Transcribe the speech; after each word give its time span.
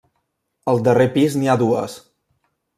Al 0.73 0.81
darrer 0.87 1.07
pis 1.19 1.37
n'hi 1.41 1.53
ha 1.53 1.59
dues. 1.65 2.01